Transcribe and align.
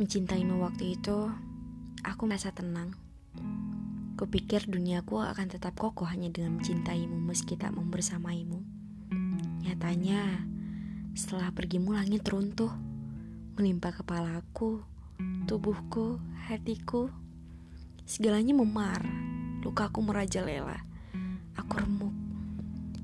Mencintaimu 0.00 0.64
waktu 0.64 0.96
itu, 0.96 1.28
aku 2.00 2.24
merasa 2.24 2.48
tenang. 2.56 2.96
Kupikir 4.16 4.64
duniaku 4.64 5.20
akan 5.20 5.52
tetap 5.52 5.76
kokoh 5.76 6.08
hanya 6.08 6.32
dengan 6.32 6.56
mencintaimu 6.56 7.20
meski 7.20 7.60
tak 7.60 7.76
membersamaimu. 7.76 8.64
Nyatanya, 9.60 10.40
setelah 11.12 11.52
pergimu 11.52 11.92
langit 11.92 12.24
runtuh, 12.24 12.72
menimpa 13.60 13.92
kepalaku, 13.92 14.80
tubuhku, 15.44 16.16
hatiku. 16.48 17.12
Segalanya 18.08 18.56
memar, 18.56 19.04
lukaku 19.60 20.00
merajalela. 20.00 20.80
Aku 21.60 21.76
remuk. 21.76 22.16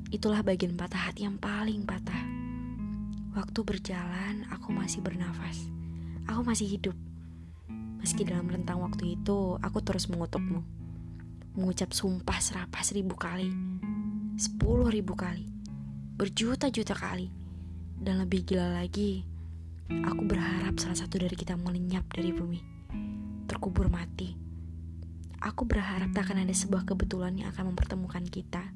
Itulah 0.09 0.41
bagian 0.41 0.81
patah 0.81 1.13
hati 1.13 1.29
yang 1.29 1.37
paling 1.37 1.85
patah. 1.85 2.25
Waktu 3.37 3.61
berjalan, 3.69 4.49
aku 4.49 4.73
masih 4.73 5.05
bernafas. 5.05 5.77
Aku 6.27 6.43
masih 6.43 6.67
hidup. 6.67 6.97
Meski 8.03 8.27
dalam 8.27 8.51
rentang 8.51 8.83
waktu 8.83 9.15
itu, 9.15 9.59
aku 9.63 9.79
terus 9.83 10.11
mengutukmu. 10.11 10.59
Mengucap 11.55 11.95
sumpah 11.95 12.43
serapah 12.43 12.83
seribu 12.83 13.15
kali. 13.15 13.47
Sepuluh 14.35 14.91
ribu 14.91 15.15
kali. 15.15 15.47
Berjuta-juta 16.19 16.99
kali. 16.99 17.31
Dan 17.97 18.21
lebih 18.27 18.43
gila 18.43 18.83
lagi, 18.83 19.23
aku 19.87 20.23
berharap 20.27 20.77
salah 20.83 20.99
satu 20.99 21.17
dari 21.23 21.39
kita 21.39 21.55
melenyap 21.55 22.05
dari 22.11 22.35
bumi. 22.35 22.61
Terkubur 23.47 23.87
mati. 23.87 24.35
Aku 25.39 25.63
berharap 25.63 26.11
tak 26.11 26.27
akan 26.27 26.43
ada 26.43 26.55
sebuah 26.55 26.83
kebetulan 26.85 27.39
yang 27.39 27.55
akan 27.55 27.71
mempertemukan 27.71 28.27
kita. 28.27 28.67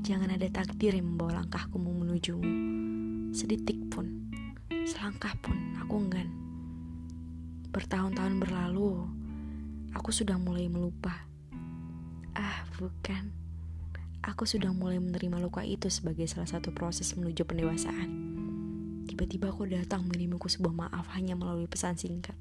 Jangan 0.00 0.32
ada 0.32 0.48
takdir 0.48 0.96
yang 0.96 1.12
membawa 1.12 1.44
langkahku 1.44 1.76
menujumu. 1.76 2.44
Sedetik 3.36 3.78
pun, 3.92 4.32
selangkah 4.88 5.32
pun 5.44 5.56
aku 5.80 5.96
enggan. 6.00 6.43
Bertahun-tahun 7.74 8.38
berlalu, 8.38 9.02
aku 9.98 10.14
sudah 10.14 10.38
mulai 10.38 10.70
melupa. 10.70 11.26
Ah, 12.30 12.62
bukan. 12.78 13.34
Aku 14.22 14.46
sudah 14.46 14.70
mulai 14.70 15.02
menerima 15.02 15.42
luka 15.42 15.66
itu 15.66 15.90
sebagai 15.90 16.22
salah 16.30 16.46
satu 16.46 16.70
proses 16.70 17.10
menuju 17.18 17.42
pendewasaan. 17.42 18.30
Tiba-tiba 19.10 19.50
aku 19.50 19.66
datang 19.66 20.06
mengirimku 20.06 20.46
sebuah 20.46 20.86
maaf 20.86 21.10
hanya 21.18 21.34
melalui 21.34 21.66
pesan 21.66 21.98
singkat. 21.98 22.38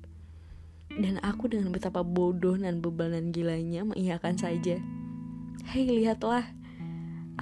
Dan 0.94 1.17
aku 1.25 1.50
dengan 1.50 1.73
betapa 1.73 2.06
bodoh 2.06 2.53
dan 2.53 2.78
bebal 2.78 3.09
dan 3.09 3.34
gilanya 3.34 3.90
mengiyakan 3.90 4.38
saja. 4.38 4.78
Hei, 5.66 5.90
lihatlah. 5.90 6.45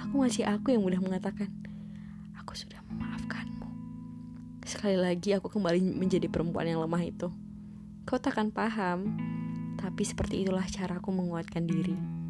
Aku 0.00 0.24
masih 0.24 0.48
aku 0.48 0.72
yang 0.72 0.80
mudah 0.80 0.96
mengatakan, 0.96 1.52
aku 2.40 2.56
sudah 2.56 2.80
memaafkanmu. 2.88 3.68
Sekali 4.64 4.96
lagi 4.96 5.36
aku 5.36 5.52
kembali 5.52 5.92
menjadi 5.92 6.32
perempuan 6.32 6.64
yang 6.64 6.80
lemah 6.80 7.04
itu. 7.04 7.28
Kau 8.02 8.18
takkan 8.18 8.50
paham, 8.50 9.14
tapi 9.78 10.02
seperti 10.02 10.42
itulah 10.42 10.66
caraku 10.66 11.14
menguatkan 11.14 11.70
diri. 11.70 12.21